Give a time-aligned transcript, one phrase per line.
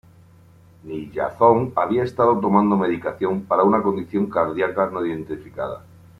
[0.85, 5.85] Nyýazow había estado tomando medicación para una condición cardíaca no identificada.